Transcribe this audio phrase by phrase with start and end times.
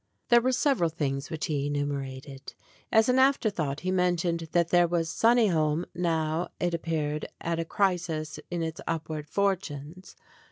[0.29, 2.55] There were several things which he enumerated.
[2.91, 7.59] As an after thought he mentioned that there was "Sunni holme" now, it appeared, at
[7.59, 10.15] a crisis in its upward fortunes.